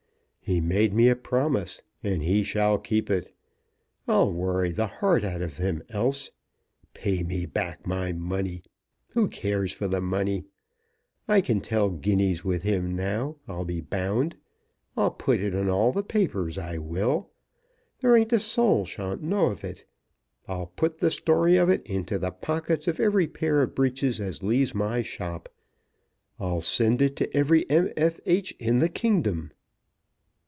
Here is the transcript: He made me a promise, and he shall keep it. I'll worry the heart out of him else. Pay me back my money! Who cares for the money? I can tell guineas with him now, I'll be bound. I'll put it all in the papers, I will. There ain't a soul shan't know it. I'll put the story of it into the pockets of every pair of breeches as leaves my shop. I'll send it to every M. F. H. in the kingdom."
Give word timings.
He 0.43 0.59
made 0.59 0.91
me 0.93 1.07
a 1.07 1.15
promise, 1.15 1.81
and 2.03 2.21
he 2.21 2.43
shall 2.43 2.77
keep 2.77 3.09
it. 3.09 3.33
I'll 4.05 4.33
worry 4.33 4.71
the 4.73 4.87
heart 4.87 5.23
out 5.23 5.41
of 5.41 5.55
him 5.57 5.81
else. 5.87 6.31
Pay 6.93 7.23
me 7.23 7.45
back 7.45 7.85
my 7.87 8.11
money! 8.11 8.63
Who 9.09 9.29
cares 9.29 9.71
for 9.71 9.87
the 9.87 10.01
money? 10.01 10.43
I 11.27 11.39
can 11.41 11.61
tell 11.61 11.89
guineas 11.89 12.43
with 12.43 12.63
him 12.63 12.93
now, 12.95 13.37
I'll 13.47 13.63
be 13.63 13.79
bound. 13.79 14.35
I'll 14.97 15.11
put 15.11 15.39
it 15.39 15.55
all 15.55 15.89
in 15.89 15.95
the 15.95 16.03
papers, 16.03 16.57
I 16.57 16.79
will. 16.79 17.29
There 18.01 18.17
ain't 18.17 18.33
a 18.33 18.39
soul 18.39 18.83
shan't 18.83 19.21
know 19.21 19.51
it. 19.51 19.85
I'll 20.49 20.65
put 20.75 20.97
the 20.97 21.11
story 21.11 21.55
of 21.55 21.69
it 21.69 21.85
into 21.85 22.17
the 22.19 22.31
pockets 22.31 22.89
of 22.89 22.99
every 22.99 23.27
pair 23.27 23.61
of 23.61 23.75
breeches 23.75 24.19
as 24.19 24.43
leaves 24.43 24.73
my 24.75 25.01
shop. 25.01 25.47
I'll 26.39 26.61
send 26.61 27.01
it 27.01 27.15
to 27.17 27.33
every 27.37 27.69
M. 27.69 27.91
F. 27.95 28.19
H. 28.25 28.53
in 28.59 28.79
the 28.79 28.89
kingdom." 28.89 29.51